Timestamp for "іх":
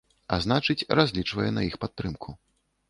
1.71-1.75